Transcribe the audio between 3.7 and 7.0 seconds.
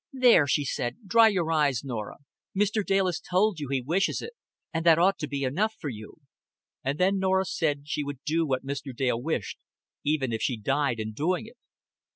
wishes it, and that ought to be enough for you." And